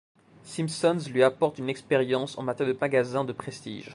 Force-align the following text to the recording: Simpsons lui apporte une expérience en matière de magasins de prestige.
Simpsons 0.41 1.09
lui 1.11 1.21
apporte 1.21 1.59
une 1.59 1.69
expérience 1.69 2.35
en 2.39 2.41
matière 2.41 2.67
de 2.67 2.73
magasins 2.81 3.23
de 3.23 3.33
prestige. 3.33 3.89